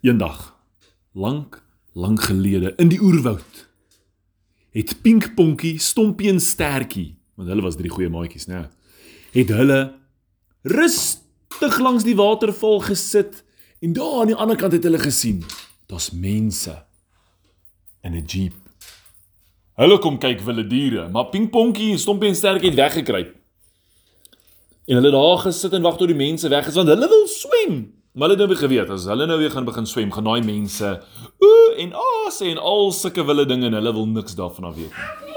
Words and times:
Eendag, 0.00 0.54
lank, 1.12 1.58
lank 1.92 2.22
gelede 2.22 2.70
in 2.78 2.88
die 2.92 3.00
oerwoud, 3.02 3.64
het 4.70 4.92
Pink 5.02 5.32
Ponkie, 5.34 5.78
Stompie 5.82 6.30
en 6.30 6.38
Stertjie, 6.40 7.16
want 7.34 7.50
hulle 7.50 7.64
was 7.64 7.74
drie 7.74 7.90
goeie 7.90 8.10
maatjies, 8.12 8.46
né? 8.46 8.68
Het 9.34 9.50
hulle 9.50 9.80
rustig 10.62 11.80
langs 11.82 12.06
die 12.06 12.14
waterval 12.14 12.78
gesit 12.86 13.42
en 13.82 13.98
daar 13.98 14.20
aan 14.20 14.30
die 14.30 14.38
ander 14.38 14.60
kant 14.60 14.78
het 14.78 14.86
hulle 14.86 15.02
gesien, 15.02 15.42
daar's 15.90 16.12
mense 16.14 16.76
in 18.06 18.14
'n 18.14 18.24
jeep. 18.24 18.54
Hulle 19.74 19.98
kom 19.98 20.18
kyk 20.18 20.40
wilde 20.46 20.66
diere, 20.66 21.08
maar 21.08 21.26
Pink 21.34 21.50
Ponkie 21.50 21.90
en 21.90 21.98
Stompie 21.98 22.28
en 22.28 22.36
Stertjie 22.36 22.70
het 22.70 22.78
weggekruip. 22.78 23.34
En 24.86 24.94
hulle 24.94 25.10
daar 25.10 25.38
gesit 25.38 25.72
en 25.72 25.82
wag 25.82 25.96
tot 25.96 26.06
die 26.06 26.16
mense 26.16 26.48
weg 26.48 26.66
is 26.66 26.74
want 26.74 26.88
hulle 26.88 27.08
wil 27.08 27.26
swem. 27.26 27.97
Maar 28.12 28.28
hulle 28.28 28.40
het 28.40 28.48
nou 28.48 28.58
geweet 28.58 28.90
as 28.90 29.04
hulle 29.04 29.26
nou 29.26 29.38
weer 29.38 29.50
gaan 29.50 29.64
begin 29.64 29.86
swem, 29.86 30.12
gaan 30.12 30.24
daai 30.24 30.42
mense 30.42 30.94
ooh 31.38 31.78
en 31.78 31.92
ah 31.94 32.28
sê 32.34 32.50
en 32.50 32.58
al 32.58 32.92
sulke 32.92 33.24
wille 33.24 33.44
dinge 33.46 33.66
en 33.66 33.76
hulle 33.78 33.92
wil 33.94 34.06
niks 34.06 34.34
daarvan 34.38 34.70
af 34.70 34.76
weet 34.76 34.90
nie. 34.90 35.28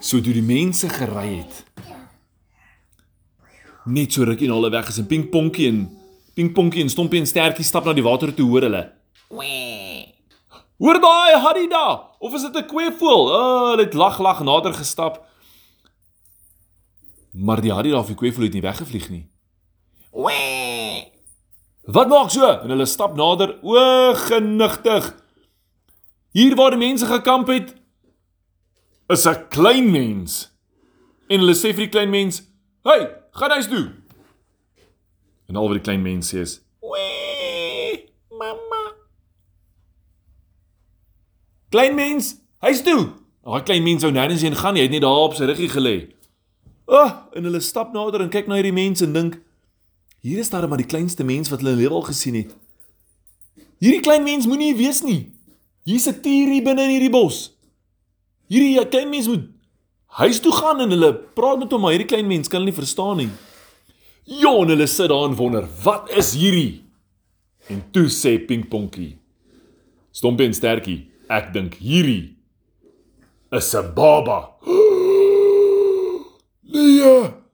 So 0.00 0.20
toe 0.20 0.32
die 0.36 0.44
mense 0.44 0.88
gery 0.88 1.28
het. 1.40 1.64
Net 3.86 4.12
so 4.12 4.24
rukkie 4.26 4.48
na 4.48 4.54
hulle 4.58 4.70
weg 4.70 4.88
is 4.88 4.98
en 5.02 5.06
Pink 5.10 5.30
Ponkie 5.32 5.68
en 5.70 5.84
Pink 6.36 6.54
Ponkie 6.54 6.82
en 6.84 6.90
Stompie 6.92 7.20
en 7.20 7.26
Stertjie 7.26 7.64
stap 7.64 7.86
na 7.86 7.94
die 7.96 8.04
water 8.06 8.32
toe 8.34 8.46
hoor 8.50 8.66
hulle. 8.68 8.82
Hoor 10.78 11.00
daai 11.00 11.40
Harry 11.40 11.68
daar? 11.72 12.12
Of 12.20 12.34
is 12.34 12.42
dit 12.42 12.56
'n 12.56 12.66
kweevoël? 12.66 13.22
O, 13.28 13.38
oh, 13.38 13.70
hulle 13.70 13.84
het 13.84 13.94
lag 13.94 14.18
lag 14.18 14.42
nader 14.44 14.74
gestap. 14.74 15.24
Maar 17.32 17.60
die 17.60 17.72
Harry 17.72 17.90
daar 17.90 18.00
of 18.00 18.06
die 18.06 18.16
kweevoël 18.16 18.44
het 18.44 18.52
nie 18.52 18.62
weggevlieg 18.62 19.08
nie. 19.08 19.26
Wat 21.86 22.08
maak 22.08 22.30
so? 22.30 22.46
En 22.46 22.72
hulle 22.74 22.86
stap 22.86 23.14
nader, 23.16 23.58
o 23.62 24.14
genigtig. 24.26 25.12
Hier 26.34 26.56
waar 26.58 26.74
die 26.74 26.82
mense 26.82 27.06
gekamp 27.06 27.46
het, 27.48 27.74
is 29.08 29.26
'n 29.26 29.48
klein 29.48 29.90
mens. 29.90 30.50
En 31.28 31.38
hulle 31.38 31.54
sê 31.54 31.70
vir 31.74 31.86
die 31.86 31.94
klein 31.94 32.10
mens: 32.10 32.42
"Hey, 32.82 33.14
gaan 33.30 33.50
huis 33.50 33.68
toe." 33.68 33.92
En 35.46 35.56
al 35.56 35.68
wat 35.68 35.72
die 35.72 35.86
klein 35.86 36.02
mens 36.02 36.34
sê 36.34 36.38
is: 36.38 36.60
"Wee, 36.80 38.12
mamma." 38.30 38.92
Klein 41.68 41.94
mens, 41.94 42.34
huis 42.58 42.82
toe. 42.82 43.12
Daai 43.44 43.62
klein 43.62 43.82
mens 43.82 44.02
wou 44.02 44.12
nêrens 44.12 44.42
heen 44.42 44.56
gaan 44.56 44.74
nie, 44.74 44.82
hy 44.82 44.86
het 44.86 44.92
net 44.92 45.02
daar 45.02 45.24
op 45.30 45.34
sy 45.34 45.44
ruggie 45.44 45.68
gelê. 45.68 46.14
O, 46.86 46.94
oh, 46.94 47.10
en 47.32 47.44
hulle 47.44 47.60
stap 47.60 47.92
nader 47.92 48.20
en 48.20 48.30
kyk 48.30 48.46
na 48.46 48.54
hierdie 48.54 48.72
mense 48.72 49.04
en 49.04 49.12
dink: 49.12 49.38
Hier 50.26 50.38
is 50.38 50.50
daar 50.50 50.68
maar 50.68 50.80
die 50.80 50.90
kleinste 50.90 51.24
mens 51.24 51.52
wat 51.52 51.60
hulle 51.62 51.76
in 51.76 51.78
lewe 51.84 51.94
al 52.00 52.08
gesien 52.08 52.34
het. 52.34 52.54
Hierdie 53.78 54.02
klein 54.02 54.24
mens 54.26 54.48
moenie 54.50 54.72
wees 54.74 55.04
nie. 55.06 55.30
Hier's 55.86 56.08
'n 56.10 56.20
tier 56.20 56.50
hier 56.50 56.64
binne 56.66 56.82
in 56.82 56.90
hierdie 56.90 57.12
bos. 57.14 57.54
Hierdie 58.50 58.88
klein 58.88 59.08
mens 59.08 59.28
moet 59.28 59.44
huis 60.18 60.40
toe 60.40 60.52
gaan 60.52 60.80
en 60.80 60.90
hulle 60.90 61.12
praat 61.14 61.58
met 61.58 61.70
hom, 61.70 61.80
maar 61.80 61.94
hierdie 61.94 62.10
klein 62.10 62.26
mens 62.26 62.48
kan 62.48 62.60
hulle 62.60 62.70
nie 62.70 62.80
verstaan 62.80 63.16
nie. 63.16 63.30
Ja, 64.24 64.50
en 64.50 64.68
hulle 64.68 64.86
sit 64.86 65.08
daar 65.08 65.28
en 65.28 65.36
wonder, 65.36 65.68
wat 65.82 66.10
is 66.10 66.34
hierdie? 66.34 66.82
En 67.68 67.84
toe 67.92 68.08
sê 68.08 68.38
Pink 68.46 68.68
Ponkie: 68.68 69.18
Stompie 70.10 70.46
en 70.46 70.54
Stertjie, 70.54 71.06
ek 71.28 71.52
dink 71.52 71.74
hierdie 71.74 72.34
is 73.52 73.74
'n 73.74 73.94
baba. 73.94 74.50
Nee. 76.66 77.45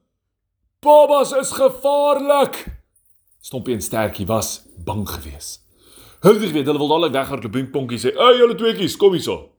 Babas 0.83 1.31
is 1.31 1.51
gevaarlik. 1.51 2.65
Stompie 3.39 3.73
en 3.73 3.81
Stertjie 3.81 4.25
was 4.25 4.65
bang 4.83 5.09
geweest. 5.09 5.61
Hulle 6.19 6.39
het 6.39 6.49
geweet 6.51 6.67
hulle 6.67 6.79
wil 6.79 6.91
dadelik 6.91 7.13
weghardloop 7.15 7.51
Pink 7.51 7.71
Ponkie 7.71 7.99
sê: 7.99 8.11
"Ey, 8.11 8.37
julle 8.37 8.55
tweeetjies, 8.55 8.97
kom 8.97 9.15
hierso." 9.15 9.49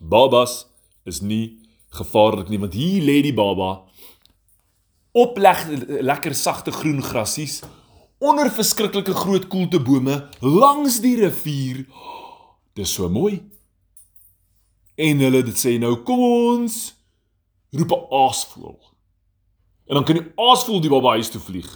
Babas 0.00 0.66
is 1.04 1.20
nie 1.20 1.58
gevaarlik 1.90 2.48
nie 2.48 2.58
want 2.58 2.74
hier 2.74 3.02
lê 3.02 3.22
die 3.22 3.34
baba 3.34 3.84
op 5.12 5.38
leg, 5.38 5.64
lekker 6.02 6.34
sagte 6.34 6.72
groen 6.72 7.02
grassies 7.02 7.62
onder 8.18 8.50
verskriklike 8.50 9.14
groot 9.14 9.46
koeltebome 9.48 10.28
langs 10.40 11.00
die 11.00 11.16
rivier. 11.16 11.86
Dis 12.74 12.92
so 12.94 13.08
mooi. 13.08 13.42
En 14.94 15.18
hulle 15.22 15.42
dit 15.42 15.58
sê 15.58 15.78
nou 15.78 15.94
kom 16.02 16.20
ons 16.20 16.78
roep 17.70 17.92
'n 17.92 18.06
aasvoël. 18.10 18.87
En 19.88 19.94
dan 19.94 20.04
kan 20.04 20.18
die 20.18 20.32
aasvoël 20.36 20.82
die 20.84 20.90
baba 20.92 21.14
huis 21.16 21.30
toe 21.32 21.40
vlieg. 21.40 21.68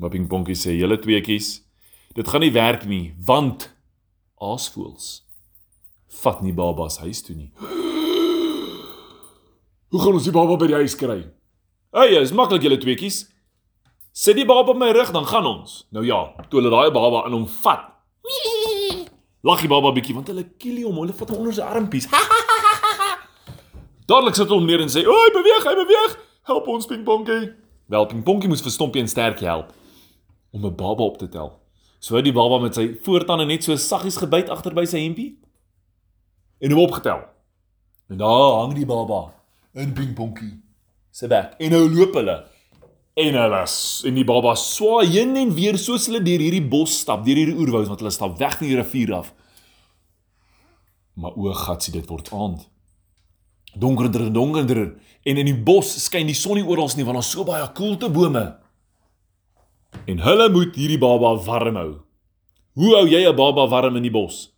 Maar 0.00 0.08
Ping 0.08 0.28
Ponkie 0.28 0.56
sê 0.56 0.72
julle 0.78 0.96
tweeetjies, 0.96 1.60
dit 2.16 2.28
gaan 2.28 2.40
nie 2.40 2.52
werk 2.54 2.86
nie 2.88 3.12
want 3.20 3.68
aasvoëls 4.40 5.26
vat 6.22 6.40
nie 6.42 6.54
babas 6.56 6.96
huis 7.04 7.20
toe 7.22 7.36
nie. 7.36 7.50
Hoe 9.90 10.00
gaan 10.00 10.16
ons 10.16 10.24
die 10.24 10.32
baba 10.32 10.56
by 10.56 10.66
die 10.70 10.78
huis 10.80 10.96
kry? 10.96 11.18
Hey, 11.92 12.16
is 12.16 12.32
maklik 12.32 12.64
julle 12.64 12.80
tweeetjies. 12.80 13.28
Sit 14.16 14.36
die 14.40 14.48
baba 14.48 14.72
op 14.72 14.80
my 14.80 14.88
rug 14.96 15.12
dan 15.12 15.28
gaan 15.28 15.46
ons. 15.46 15.84
Nou 15.92 16.04
ja, 16.06 16.32
toe 16.48 16.62
hulle 16.62 16.72
daai 16.72 16.90
baba 16.96 17.26
in 17.28 17.36
hom 17.36 17.44
vat. 17.60 17.84
Lag 19.46 19.60
die 19.60 19.70
baba 19.70 19.92
bietjie 19.92 20.16
want 20.16 20.32
hulle 20.32 20.48
kiel 20.56 20.80
hom, 20.86 20.96
hulle 21.04 21.12
vat 21.20 21.28
hom 21.28 21.44
onder 21.44 21.54
sy 21.60 21.68
armpies. 21.68 22.08
Dadelik 24.08 24.36
sit 24.40 24.50
hom 24.50 24.64
neer 24.66 24.80
en 24.82 24.90
sê: 24.90 25.04
"Oei, 25.04 25.30
beweeg, 25.36 25.68
hy 25.68 25.76
beweeg. 25.84 26.18
Help 26.42 26.66
ons 26.66 26.86
Pingponkie." 26.86 27.52
Wel, 27.86 28.06
Pingponkie 28.06 28.48
moes 28.48 28.62
vir 28.62 28.70
Stompie 28.70 29.02
en 29.02 29.08
Stertjie 29.08 29.48
help 29.48 29.72
om 30.50 30.64
'n 30.66 30.74
baba 30.74 31.02
op 31.02 31.18
te 31.18 31.28
tel. 31.28 31.58
So 31.98 32.16
het 32.16 32.24
die 32.24 32.32
baba 32.32 32.58
met 32.58 32.74
sy 32.74 32.96
voortande 33.02 33.44
net 33.44 33.64
so 33.64 33.76
saggies 33.76 34.16
gebyt 34.16 34.48
agter 34.48 34.74
by 34.74 34.84
sy 34.84 35.02
hempie 35.02 35.38
en 36.58 36.70
hom 36.70 36.80
opgetel. 36.80 37.20
En 38.08 38.16
daar 38.16 38.60
hang 38.60 38.74
die 38.74 38.86
baba 38.86 39.34
in 39.74 39.92
Pingponkie 39.92 40.62
se 41.10 41.26
bek. 41.26 41.54
En 41.58 41.70
nou 41.70 41.90
loop 41.90 42.14
hulle 42.14 42.44
en 43.14 43.34
hulle 43.34 43.64
en 44.04 44.14
die 44.14 44.24
baba 44.24 44.54
swaai 44.54 45.06
heen 45.10 45.36
en 45.36 45.54
weer 45.54 45.78
soos 45.78 46.06
hulle 46.06 46.22
deur 46.22 46.38
hierdie 46.38 46.68
bos 46.68 47.00
stap, 47.02 47.24
deur 47.24 47.36
hierdie 47.36 47.58
oerwoud 47.58 47.90
want 47.90 48.00
hulle 48.00 48.14
stap 48.14 48.38
weg 48.38 48.56
van 48.58 48.66
die 48.66 48.76
rivier 48.76 49.14
af. 49.14 49.34
Maar 51.20 51.36
o, 51.36 51.52
gatsie, 51.52 51.92
dit 51.92 52.06
word 52.08 52.30
aand. 52.32 52.69
Donkerder 53.74 54.26
en 54.26 54.32
donkerder 54.32 54.96
en 55.22 55.36
in 55.36 55.46
die 55.46 55.62
bos 55.64 55.92
skyn 56.04 56.26
die 56.26 56.34
son 56.34 56.58
nie 56.58 56.66
oral 56.66 56.90
nie 56.96 57.04
want 57.04 57.20
daar's 57.20 57.30
so 57.30 57.44
baie 57.44 57.66
koeltebome. 57.76 58.44
En 60.06 60.22
hulle 60.24 60.48
moet 60.50 60.76
hierdie 60.76 60.98
baba 60.98 61.34
warm 61.44 61.76
hou. 61.76 61.90
Hoe 62.78 62.94
hou 62.96 63.06
jy 63.08 63.26
'n 63.28 63.36
baba 63.36 63.68
warm 63.68 63.96
in 63.96 64.02
die 64.02 64.10
bos? 64.10 64.52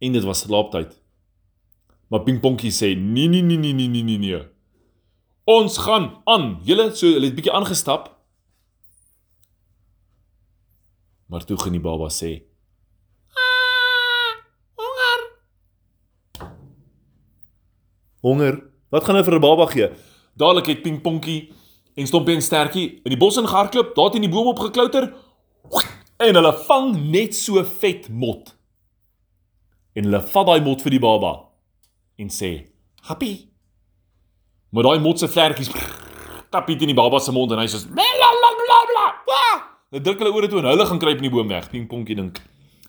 En 0.00 0.12
dit 0.12 0.24
was 0.24 0.40
slaaptyd. 0.40 1.00
Maar 2.08 2.20
Pingponkie 2.20 2.70
sê: 2.70 2.96
"Nee 2.96 3.28
nee 3.28 3.42
nee 3.42 3.56
nee 3.56 3.72
nee 3.72 3.88
nee 3.88 4.02
nee 4.02 4.18
nee. 4.18 4.42
Ons 5.44 5.78
gaan 5.78 6.22
aan." 6.24 6.60
Julle 6.64 6.94
so 6.94 7.06
hulle 7.06 7.26
het 7.26 7.34
bietjie 7.34 7.52
aangestap. 7.52 8.16
Maar 11.26 11.44
toe 11.44 11.56
gaan 11.56 11.72
die 11.72 11.80
baba 11.80 12.08
sê: 12.08 12.49
Honger. 18.20 18.60
Wat 18.90 19.04
gaan 19.04 19.16
hy 19.16 19.22
vir 19.22 19.34
'n 19.34 19.40
baba 19.40 19.66
gee? 19.66 19.90
Dadelik 20.36 20.66
het 20.66 20.82
Pingponkie 20.82 21.52
en 21.94 22.06
Stompie 22.06 22.34
en 22.34 22.42
Stertjie 22.42 23.00
in 23.04 23.10
die 23.10 23.16
bos 23.16 23.36
ingehardloop, 23.36 23.94
daar 23.94 24.10
teen 24.10 24.22
die 24.22 24.30
boom 24.30 24.46
opgeklouter 24.46 25.12
en 26.16 26.34
hulle 26.34 26.52
vang 26.66 27.10
net 27.10 27.34
so 27.34 27.64
vet 27.64 28.08
mot. 28.08 28.56
En 29.94 30.04
hulle 30.04 30.20
vat 30.20 30.46
daai 30.46 30.60
mot 30.60 30.82
vir 30.82 30.90
die 30.90 31.02
baba 31.02 31.32
en 32.18 32.28
sê: 32.28 32.66
"Happy." 33.08 33.48
Maar 34.70 34.82
daai 34.82 35.00
mot 35.00 35.18
se 35.18 35.28
vlekkies 35.28 35.70
tap 36.50 36.66
hier 36.66 36.80
in 36.80 36.92
die 36.92 36.94
baba 36.94 37.18
se 37.18 37.32
mond 37.32 37.52
en 37.52 37.58
hy 37.58 37.66
sê: 37.66 37.78
"Blablabla." 37.88 39.06
Dit 39.90 40.04
druk 40.04 40.18
hulle 40.18 40.32
oor 40.32 40.48
toe 40.48 40.58
en 40.58 40.70
hulle 40.70 40.86
gaan 40.86 40.98
kruip 40.98 41.16
in 41.16 41.26
die 41.26 41.30
boom 41.30 41.48
weg. 41.48 41.70
Pingponkie 41.70 42.16
dink: 42.16 42.40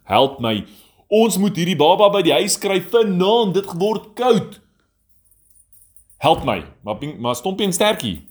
"Help 0.04 0.40
my. 0.40 0.66
Ons 1.10 1.38
moet 1.38 1.56
hierdie 1.56 1.76
baba 1.76 2.10
by 2.10 2.22
die 2.22 2.34
huis 2.34 2.58
kry 2.58 2.82
vanaand. 2.82 3.54
Dit 3.54 3.74
word 3.74 4.14
koud." 4.14 4.60
Help 6.22 6.44
my. 6.46 6.66
Maar 6.84 6.98
maar 7.20 7.36
Stompie 7.36 7.66
en 7.66 7.74
Stertjie. 7.74 8.28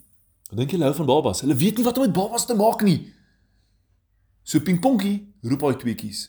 Wat 0.49 0.59
dink 0.59 0.71
julle 0.71 0.87
hou 0.87 0.95
van 0.95 1.07
babas? 1.07 1.41
Hulle 1.43 1.57
weet 1.59 1.77
nie 1.77 1.85
wat 1.85 1.97
om 1.99 2.05
met 2.07 2.13
babas 2.15 2.47
te 2.47 2.55
maak 2.55 2.83
nie. 2.87 3.01
So 4.47 4.63
Pingponkie 4.63 5.17
roep 5.43 5.65
hy 5.67 5.73
tweetjies. 5.79 6.21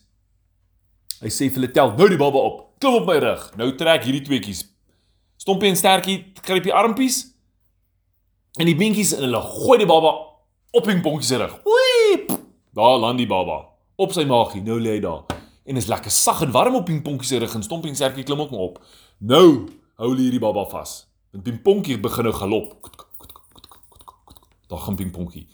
Hy 1.22 1.30
sê 1.30 1.52
vir 1.52 1.60
hulle 1.60 1.70
tel 1.74 1.94
nou 2.00 2.08
die 2.10 2.18
baba 2.18 2.42
op. 2.50 2.64
Klim 2.82 2.98
op 2.98 3.06
my 3.06 3.20
rug. 3.22 3.44
Nou 3.62 3.68
trek 3.78 4.08
hierdie 4.08 4.24
tweetjies. 4.26 4.64
Stompie 5.42 5.70
en 5.70 5.78
Stertjie 5.78 6.18
gryp 6.42 6.66
die 6.66 6.74
armpies 6.74 7.28
en 8.58 8.66
die 8.66 8.76
beentjies 8.78 9.14
en 9.20 9.28
hulle 9.28 9.44
gooi 9.46 9.78
die 9.84 9.90
baba 9.90 10.16
op 10.74 10.90
Pingponkie 10.90 11.30
se 11.30 11.38
rug. 11.44 11.54
Oei! 11.70 12.26
Daar 12.74 12.98
land 13.06 13.22
die 13.22 13.30
baba 13.30 13.60
op 14.02 14.18
sy 14.18 14.26
maagie. 14.26 14.64
Nou 14.66 14.80
lê 14.82 14.98
hy 14.98 15.06
daar 15.06 15.30
en 15.70 15.78
is 15.78 15.92
lekker 15.94 16.10
sag 16.10 16.42
en 16.42 16.58
warm 16.58 16.82
op 16.82 16.90
Pingponkie 16.90 17.30
se 17.30 17.38
rug 17.46 17.54
en 17.54 17.70
Stompie 17.70 17.94
en 17.94 18.02
Stertjie 18.02 18.26
klim 18.26 18.42
ook 18.42 18.58
maar 18.58 18.66
op. 18.72 18.84
Nou 19.22 19.46
hou 20.02 20.10
hulle 20.10 20.26
hierdie 20.26 20.42
baba 20.42 20.66
vas. 20.74 21.04
En 21.32 21.42
Pingponkie 21.42 22.00
begin 22.00 22.24
nou 22.24 22.36
galop. 22.36 22.90
Daar 24.68 24.80
gaan 24.80 24.96
Pingponkie. 24.96 25.48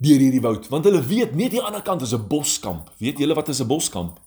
deur 0.00 0.16
hierdie 0.16 0.40
woud 0.40 0.68
want 0.72 0.86
hulle 0.88 1.02
weet 1.04 1.34
net 1.36 1.52
die 1.52 1.60
ander 1.60 1.82
kant 1.84 2.02
is 2.02 2.14
'n 2.14 2.28
boskamp. 2.28 2.90
Weet 2.96 3.18
julle 3.18 3.34
wat 3.34 3.48
is 3.48 3.60
'n 3.60 3.66
boskamp? 3.66 4.20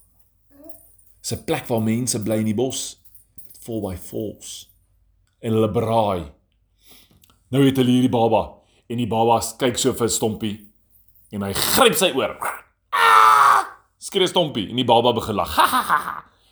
Dis 1.22 1.34
'n 1.34 1.44
plek 1.44 1.66
waar 1.68 1.82
mense 1.82 2.22
bly 2.22 2.36
in 2.36 2.46
die 2.46 2.54
bos 2.54 3.00
met 3.46 3.58
vol 3.64 3.82
by 3.82 3.98
vols 3.98 4.70
en 5.40 5.54
hulle 5.54 5.72
braai. 5.72 6.32
Nou 7.50 7.66
het 7.66 7.78
hulle 7.78 7.90
hierdie 7.90 8.10
baba 8.10 8.54
en 8.88 8.98
die 8.98 9.08
baba 9.08 9.42
kyk 9.58 9.78
so 9.78 9.94
vir 9.94 10.10
Stompie 10.10 10.72
en 11.32 11.42
hy 11.42 11.54
gryp 11.54 11.96
sy 11.96 12.12
oor. 12.16 12.38
Skree 13.98 14.28
Stompie 14.28 14.70
en 14.70 14.76
die 14.76 14.86
baba 14.86 15.14
begin 15.14 15.36
lag. 15.36 15.56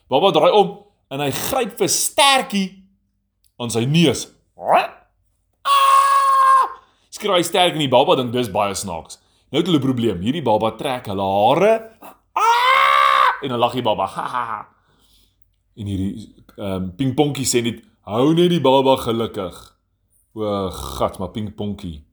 Baba 0.09 0.31
draai 0.31 0.51
om 0.51 0.79
en 1.09 1.19
hy 1.19 1.31
gryp 1.31 1.77
vir 1.77 1.89
Stertjie 1.89 2.80
aan 3.61 3.69
sy 3.73 3.85
neus. 3.85 4.25
Skree 7.13 7.37
hy 7.37 7.43
sterk 7.45 7.77
en 7.77 7.83
die 7.83 7.91
baba 7.91 8.15
dink 8.17 8.33
dis 8.33 8.49
baie 8.53 8.73
snaaks. 8.77 9.19
Nou 9.51 9.61
het 9.61 9.67
hulle 9.67 9.79
'n 9.79 9.87
probleem. 9.87 10.21
Hierdie 10.21 10.41
baba 10.41 10.71
trek 10.79 11.05
hulle 11.11 11.21
hare 11.23 11.73
en 13.41 13.49
dan 13.49 13.59
lag 13.59 13.73
die 13.73 13.81
baba. 13.81 14.07
En 15.75 15.85
hierdie 15.85 16.33
ehm 16.57 16.65
um, 16.65 16.95
pingponkie 16.95 17.45
sê 17.45 17.61
net 17.61 17.83
hou 18.05 18.33
net 18.33 18.49
die 18.49 18.61
baba 18.61 18.95
gelukkig. 18.97 19.55
O, 20.33 20.69
gat, 20.69 21.19
maar 21.19 21.29
pingponkie 21.29 22.05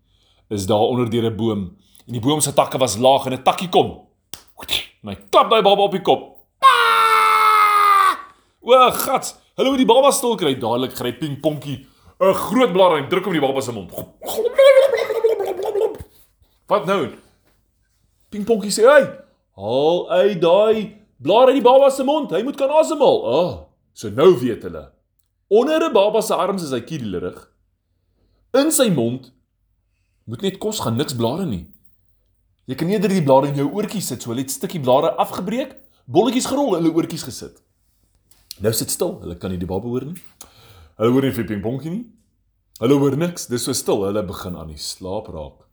is 0.51 0.67
daar 0.67 0.89
onder 0.91 1.11
deur 1.11 1.31
'n 1.31 1.37
boom 1.37 1.77
en 2.07 2.13
die 2.13 2.21
boom 2.21 2.41
se 2.41 2.53
takke 2.53 2.79
was 2.79 2.97
laag 2.99 3.27
en 3.27 3.33
'n 3.33 3.43
takkie 3.43 3.69
kom. 3.69 4.07
En 5.03 5.09
hy 5.09 5.17
klap 5.31 5.51
daai 5.51 5.63
baba 5.63 5.83
op 5.83 5.93
die 5.93 6.03
kop. 6.03 6.23
O, 8.61 8.91
gat, 8.91 9.41
hulle 9.59 9.73
moet 9.75 9.83
die 9.83 9.89
baba 9.89 10.11
stil 10.15 10.37
kry. 10.39 10.55
Dadelik 10.59 10.95
gryp 10.97 11.19
pingponkie 11.21 11.87
'n 12.21 12.35
groot 12.35 12.73
blaar 12.73 12.99
en 12.99 13.09
druk 13.09 13.25
hom 13.25 13.35
in 13.35 13.41
die 13.41 13.47
baba 13.47 13.61
se 13.61 13.73
mond. 13.73 13.93
Wat 16.69 16.87
nou? 16.87 17.13
Pingponkie 18.29 18.71
sê, 18.71 18.85
"Hey, 18.85 19.07
haal 19.57 20.11
uit 20.11 20.41
daai 20.41 20.97
blaar 21.23 21.47
uit 21.47 21.63
die 21.63 21.63
baba 21.63 21.91
se 21.91 22.05
mond. 22.05 22.31
Hy 22.31 22.43
moet 22.43 22.57
kan 22.57 22.71
asemhaal." 22.71 23.25
Ah, 23.25 23.35
oh, 23.35 23.69
so 23.93 24.11
nou 24.11 24.39
weet 24.39 24.63
hulle. 24.63 24.91
Onder 25.49 25.89
'n 25.89 25.93
baba 25.93 26.21
se 26.21 26.35
arms 26.35 26.63
is 26.63 26.71
hy 26.71 26.81
kiedelerig. 26.81 27.51
In 28.53 28.71
sy 28.73 28.91
mond 28.91 29.33
moet 30.25 30.41
net 30.41 30.59
kos 30.59 30.81
gaan, 30.81 30.97
niks 30.97 31.15
blare 31.15 31.47
nie. 31.47 31.67
Jy 32.67 32.75
kan 32.75 32.89
eerder 32.89 33.09
die 33.09 33.23
blare 33.23 33.49
in 33.49 33.55
jou 33.55 33.71
oortjies 33.73 34.07
sit, 34.07 34.23
so 34.23 34.31
hulle 34.31 34.43
het 34.43 34.51
stukkie 34.51 34.81
blare 34.81 35.15
afgebreek, 35.17 35.77
bolletjies 36.05 36.47
gerol 36.47 36.77
in 36.77 36.83
hulle 36.83 36.95
oortjies 36.95 37.23
gesit. 37.23 37.63
Nou 38.59 38.73
sit 38.75 38.91
stil, 38.91 39.15
hulle 39.23 39.37
kan 39.39 39.53
nie 39.55 39.61
die 39.61 39.69
baba 39.71 39.87
hoor 39.87 40.07
nie. 40.09 40.19
Hulle 40.99 41.15
hoor 41.15 41.27
nie 41.29 41.35
vir 41.37 41.47
pingponkie 41.47 41.93
nie. 41.93 42.05
Hulle 42.81 42.99
hoor 42.99 43.17
niks, 43.19 43.47
dis 43.51 43.67
so 43.67 43.75
stil, 43.75 44.05
hulle 44.07 44.23
begin 44.27 44.57
aan 44.59 44.73
die 44.73 44.81
slaap 44.83 45.31
raak. 45.35 45.65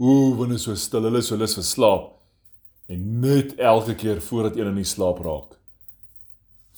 Ooh, 0.00 0.34
wanneer 0.38 0.58
so 0.62 0.74
stil, 0.74 1.06
hulle 1.06 1.22
is 1.22 1.30
so 1.30 1.38
lus 1.38 1.54
vir 1.58 1.66
slaap. 1.66 2.08
En 2.90 3.06
net 3.22 3.54
elke 3.58 3.94
keer 3.94 4.22
voordat 4.24 4.58
een 4.58 4.72
in 4.72 4.80
die 4.80 4.88
slaap 4.88 5.22
raak, 5.22 5.54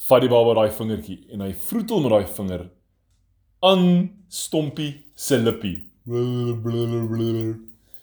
vat 0.08 0.24
die 0.24 0.30
baba 0.32 0.56
daai 0.58 0.72
vingertjie 0.76 1.18
en 1.32 1.44
hy 1.44 1.52
vroetel 1.56 2.02
met 2.04 2.12
daai 2.12 2.32
vinger 2.36 2.66
aan 3.62 3.84
Stompie 4.28 4.92
se 5.14 5.38
lippie. 5.38 5.78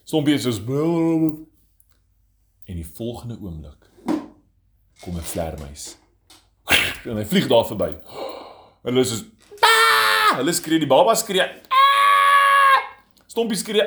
Stompie 0.06 0.38
is 0.38 0.48
soos 0.48 0.62
en 2.70 2.78
die 2.78 2.86
volgende 2.86 3.38
oomblik 3.42 3.90
kom 5.02 5.16
'n 5.18 5.30
vlermuis. 5.34 5.98
En 7.06 7.18
hy 7.18 7.26
vlieg 7.26 7.48
daar 7.48 7.66
verby. 7.68 7.92
Hulle 8.84 9.04
is 9.06 9.12
soos 9.14 9.26
Hulle 10.40 10.54
skree, 10.54 10.80
die 10.80 10.88
baba 10.88 11.16
skree. 11.20 11.46
Stompie 13.28 13.58
skree. 13.60 13.86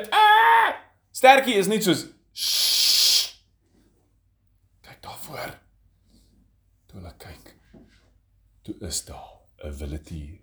Stertjie 1.12 1.58
is 1.60 1.68
net 1.70 1.84
soos 1.86 2.06
Shh. 2.32 3.34
Kyk 4.84 5.02
daar 5.04 5.18
voor. 5.26 5.52
Toe 6.88 7.00
hulle 7.00 7.12
kyk. 7.20 7.52
Toe 8.64 8.74
is 8.88 9.04
daar 9.04 9.28
'n 9.64 9.76
wilde 9.78 10.40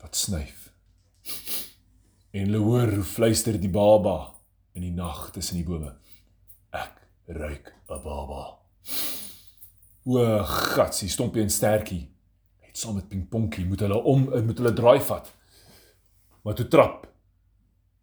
wat 0.00 0.16
snyf. 0.16 0.72
En 2.32 2.46
hulle 2.46 2.58
hoor 2.58 2.88
hoe 2.94 3.04
fluister 3.04 3.60
die 3.60 3.70
baba 3.70 4.34
in 4.72 4.82
die 4.82 4.90
nag 4.90 5.30
tussen 5.30 5.56
die 5.56 5.64
bome. 5.64 5.94
Ek 6.70 6.96
ruik 7.26 7.74
'n 7.88 8.02
baba. 8.02 8.61
O, 10.04 10.18
gatsie, 10.74 11.08
stompie 11.08 11.42
en 11.42 11.50
stertjie. 11.50 12.08
Het 12.66 12.78
saam 12.78 12.96
met 12.98 13.08
pingponkie 13.08 13.66
moet 13.66 13.84
hulle 13.84 14.00
om 14.02 14.24
moet 14.26 14.58
hulle 14.58 14.72
draai 14.74 15.00
vat. 15.00 15.28
Maar 16.42 16.56
toe 16.58 16.68
trap 16.68 17.06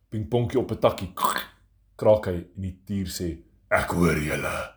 pingponkie 0.10 0.60
op 0.60 0.72
'n 0.72 0.80
takkie. 0.80 1.12
Kraak 1.96 2.26
hy 2.26 2.34
en 2.56 2.62
die 2.62 2.82
dier 2.86 3.08
sê: 3.08 3.44
"Ek 3.70 3.92
hoor 3.92 4.18
julle." 4.18 4.74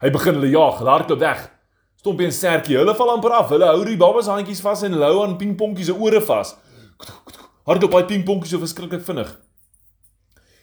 Hy 0.00 0.10
begin 0.10 0.34
hulle 0.34 0.50
jaag, 0.50 0.78
hulle 0.78 0.90
hardloop 0.90 1.18
weg. 1.18 1.50
Stompie 1.94 2.26
en 2.26 2.32
Sertjie, 2.32 2.76
hulle 2.76 2.94
val 2.94 3.10
amper 3.10 3.30
af. 3.30 3.48
Hulle 3.48 3.66
hou 3.66 3.84
die 3.84 3.96
babas 3.96 4.26
handjies 4.26 4.60
vas 4.60 4.82
en 4.82 4.92
hou 4.92 5.22
aan 5.22 5.36
pingponkie 5.36 5.84
se 5.84 5.92
ore 5.92 6.20
vas. 6.20 6.54
Hardloop 7.66 7.92
hy 7.92 8.02
pingponkie 8.02 8.48
so 8.48 8.58
verskriklik 8.58 9.02
vinnig. 9.02 9.38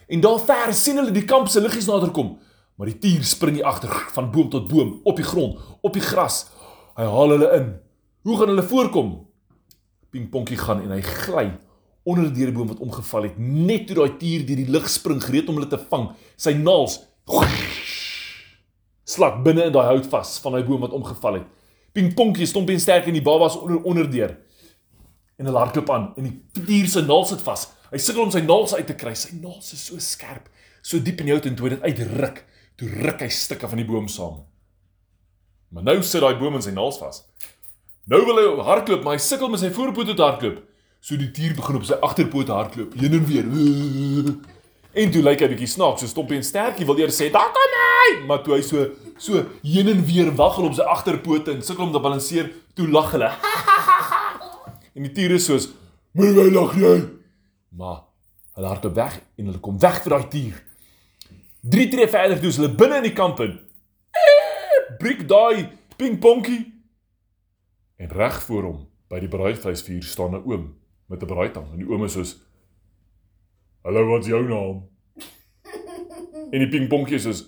En 0.08 0.22
daar 0.22 0.40
ver 0.40 0.74
sien 0.74 0.98
hulle 0.98 1.12
die 1.12 1.26
kamp 1.26 1.48
se 1.48 1.62
liggies 1.62 1.88
naderkom, 1.88 2.40
maar 2.76 2.92
die 2.92 3.00
dier 3.00 3.24
spring 3.24 3.60
hier 3.60 3.68
agter 3.70 3.92
van 4.16 4.32
boom 4.32 4.50
tot 4.52 4.68
boom, 4.68 5.00
op 5.04 5.20
die 5.20 5.26
grond, 5.26 5.60
op 5.82 5.94
die 5.96 6.04
gras. 6.04 6.46
Hy 6.96 7.08
haal 7.12 7.36
hulle 7.36 7.52
in. 7.56 7.70
Hoe 8.28 8.38
gaan 8.40 8.52
hulle 8.52 8.66
voorkom? 8.68 9.14
Pingponkie 10.12 10.58
gaan 10.60 10.84
en 10.84 10.96
hy 10.96 11.02
gly 11.06 11.50
onder 12.06 12.30
die 12.34 12.52
boom 12.54 12.70
wat 12.70 12.84
omgeval 12.86 13.26
het, 13.26 13.38
net 13.42 13.88
toe 13.90 13.98
daai 13.98 14.18
tier 14.22 14.44
deur 14.46 14.60
die 14.62 14.70
lug 14.70 14.86
spring 14.92 15.18
gereed 15.24 15.50
om 15.50 15.58
hulle 15.58 15.70
te 15.72 15.80
vang. 15.90 16.12
Sy 16.38 16.54
naels 16.60 17.00
slag 19.10 19.40
binne 19.46 19.66
in 19.70 19.74
daai 19.74 19.88
hout 19.88 20.06
vas 20.12 20.36
van 20.44 20.54
daai 20.54 20.66
boom 20.68 20.84
wat 20.86 20.94
omgeval 20.94 21.40
het. 21.40 21.48
Pingponkie 21.96 22.46
stomp 22.50 22.70
en 22.70 22.82
sterk 22.82 23.08
in 23.10 23.18
die 23.18 23.26
babas 23.26 23.56
onder 23.58 23.82
onderdeur. 23.82 24.36
En 25.40 25.50
hulle 25.50 25.62
hardloop 25.62 25.90
aan 25.96 26.12
en 26.20 26.28
die 26.30 26.64
tier 26.68 26.90
se 26.92 27.02
naels 27.06 27.34
sit 27.34 27.42
vas. 27.46 27.66
Hy 27.90 28.02
sukkel 28.02 28.26
om 28.28 28.34
sy 28.34 28.44
naels 28.46 28.76
uit 28.76 28.86
te 28.90 28.98
kry. 28.98 29.16
Sy 29.18 29.40
naels 29.40 29.74
is 29.74 29.86
so 29.90 29.98
skerp, 30.04 30.50
so 30.86 31.02
diep 31.02 31.24
in 31.24 31.32
die 31.32 31.36
hout 31.36 31.50
en 31.50 31.58
toe 31.58 31.74
dit 31.74 31.86
uitruk, 31.86 32.44
toe 32.80 32.90
ruk 32.90 33.24
hy 33.24 33.30
stukke 33.32 33.70
van 33.72 33.82
die 33.82 33.88
boom 33.88 34.08
saam. 34.12 34.44
Maar 35.74 35.84
nou 35.84 35.98
sit 36.04 36.24
daai 36.24 36.38
boom 36.40 36.58
in 36.60 36.64
sy 36.64 36.74
naels 36.76 37.00
vas. 37.02 37.24
Nou 38.06 38.22
wil 38.28 38.40
hy 38.40 38.66
hardloop, 38.68 39.04
maar 39.04 39.18
hy 39.18 39.24
sukkel 39.24 39.50
met 39.52 39.64
sy 39.64 39.72
voorpoot 39.74 40.12
te 40.14 40.22
hardloop. 40.22 40.60
So 41.06 41.18
die 41.20 41.32
dier 41.34 41.56
begin 41.58 41.80
op 41.80 41.88
sy 41.88 41.98
agterpoot 42.06 42.52
hardloop, 42.54 42.94
heen 43.00 43.18
en 43.18 43.26
weer. 43.30 43.50
En 44.96 45.12
toe 45.12 45.24
lyk 45.26 45.42
hy 45.44 45.50
bietjie 45.52 45.68
snaaks, 45.70 46.04
so 46.04 46.10
Stompie 46.10 46.38
en 46.40 46.46
Stertjie 46.46 46.86
wil 46.88 47.00
eers 47.02 47.18
sê, 47.20 47.32
"Daar 47.32 47.52
kom 47.52 47.74
hy!" 47.82 48.26
Maar 48.28 48.44
toe 48.44 48.56
hy 48.56 48.62
so 48.62 48.92
so 49.18 49.46
heen 49.64 49.88
en 49.88 50.06
weer 50.06 50.32
waggel 50.36 50.66
op 50.66 50.74
sy 50.74 50.82
agterpote 50.82 51.52
en 51.52 51.62
sukkel 51.62 51.86
om 51.86 51.92
te 51.92 52.00
balanseer, 52.00 52.52
toe 52.76 52.88
lag 52.88 53.12
hulle. 53.12 53.32
en 54.96 55.04
die 55.04 55.12
dier 55.12 55.32
is 55.32 55.46
soos, 55.46 55.70
"Moenie 56.14 56.52
lag 56.52 56.76
jy." 56.76 57.10
Maar 57.70 58.04
hulle 58.56 58.68
hardloop 58.68 58.96
weg 58.96 59.22
en 59.38 59.46
hulle 59.46 59.60
kom 59.60 59.80
weg 59.80 60.02
vir 60.04 60.10
daai 60.10 60.30
dier. 60.30 60.64
Drie 61.70 61.88
tree 61.90 62.08
verder 62.08 62.40
toe 62.40 62.52
is 62.52 62.60
hulle 62.60 62.76
binne 62.78 63.00
in 63.02 63.08
die 63.08 63.16
kamp 63.18 63.40
in. 63.42 63.56
Brik 65.02 65.24
daai 65.30 65.70
pingponkie 65.98 66.62
en 67.98 68.12
reg 68.12 68.38
voor 68.44 68.64
hom 68.68 68.80
by 69.10 69.20
die 69.24 69.30
braaivleisvuur 69.32 70.04
staan 70.04 70.36
'n 70.36 70.44
oom 70.46 70.66
met 71.10 71.24
'n 71.24 71.28
braaitang 71.32 71.72
en 71.72 71.80
die 71.80 71.88
oom 71.90 72.04
is 72.06 72.14
soos 72.14 72.36
Hallo, 73.84 74.06
wat's 74.08 74.28
jou 74.28 74.44
naam? 74.48 74.90
en 76.52 76.60
die 76.60 76.70
pingponkie 76.70 77.16
is 77.16 77.24
soos 77.24 77.44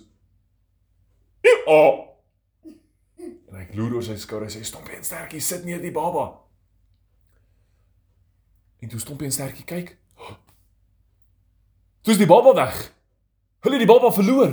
Ja. 1.42 2.06
En 3.48 3.54
hy 3.56 3.64
gloer 3.72 3.94
oor 3.94 4.02
sy 4.02 4.16
skouer 4.16 4.42
en 4.42 4.50
sê 4.50 4.64
stompie 4.64 4.96
en 4.96 5.04
sterkie 5.04 5.40
sit 5.40 5.64
neer 5.64 5.80
die 5.80 5.92
baba. 5.92 6.40
En 8.80 8.88
toe 8.88 9.00
stompie 9.00 9.26
en 9.26 9.32
sterkie 9.32 9.64
kyk. 9.64 9.96
Toe 12.02 12.12
is 12.12 12.18
die 12.18 12.26
baba 12.26 12.54
weg. 12.54 12.97
Hulle 13.64 13.78
het 13.78 13.86
die 13.86 13.90
baba 13.90 14.10
verloor. 14.14 14.52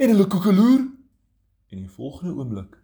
En 0.00 0.08
hulle 0.08 0.26
koekeloer 0.26 0.86
en 1.70 1.78
die 1.78 1.88
volgende 1.88 2.34
oomblik 2.34 2.80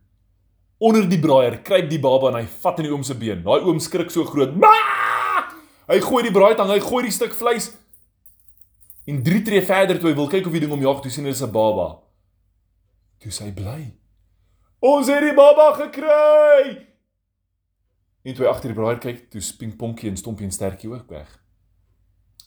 onder 0.78 1.08
die 1.08 1.20
braaier 1.20 1.62
kruip 1.64 1.88
die 1.90 2.00
baba 2.00 2.30
en 2.30 2.40
hy 2.40 2.46
vat 2.62 2.80
in 2.80 2.88
die 2.88 2.92
oom 2.92 3.04
se 3.06 3.16
been. 3.16 3.42
Daai 3.44 3.64
oom 3.64 3.80
skrik 3.80 4.12
so 4.12 4.26
groot. 4.28 4.54
Baa! 4.60 5.46
Hy 5.86 6.00
gooi 6.02 6.24
die 6.26 6.34
braaitang, 6.34 6.70
hy 6.72 6.80
gooi 6.82 7.06
die 7.06 7.14
stuk 7.14 7.34
vleis. 7.36 7.70
En 9.06 9.22
3 9.22 9.44
tree 9.46 9.62
verder 9.62 10.00
toe 10.00 10.10
hy 10.10 10.16
wil 10.18 10.28
kyk 10.28 10.48
of 10.48 10.56
die 10.56 10.64
ding 10.64 10.74
omjaag, 10.74 11.00
toe 11.02 11.12
sien 11.14 11.24
hy 11.24 11.32
dis 11.32 11.42
'n 11.42 11.52
baba. 11.52 12.02
Toe 13.22 13.30
sê 13.30 13.46
hy 13.46 13.52
bly. 13.54 13.80
Ons 14.82 15.08
het 15.08 15.22
die 15.22 15.34
baba 15.34 15.72
gekry. 15.78 16.86
En 18.24 18.34
toe 18.34 18.44
hy 18.44 18.50
agter 18.50 18.74
die 18.74 18.76
braaier 18.76 18.98
kyk, 18.98 19.30
toe 19.30 19.40
spring 19.40 19.76
Ponkie 19.76 20.10
en 20.10 20.16
Stompie 20.16 20.44
en 20.44 20.52
Stertjie 20.52 20.90
ook 20.90 21.08
weg. 21.08 21.45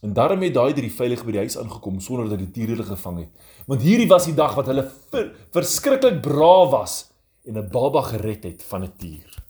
En 0.01 0.13
daarmee 0.13 0.49
het 0.49 0.55
daai 0.55 0.73
drie 0.73 0.91
veilig 0.91 1.25
by 1.25 1.31
die 1.31 1.43
huis 1.43 1.57
aangekom 1.57 1.99
sonder 1.99 2.29
dat 2.29 2.39
die 2.39 2.51
diere 2.55 2.77
hulle 2.77 2.87
gevang 2.87 3.17
het. 3.25 3.49
Want 3.67 3.81
hierdie 3.83 4.07
was 4.07 4.25
die 4.29 4.35
dag 4.37 4.55
wat 4.55 4.71
hulle 4.71 4.85
ver, 5.11 5.31
verskriklik 5.51 6.21
braaf 6.21 6.71
was 6.71 6.95
en 7.45 7.57
'n 7.57 7.69
baba 7.71 8.01
gered 8.01 8.43
het 8.43 8.63
van 8.63 8.83
'n 8.83 8.93
tier. 8.97 9.48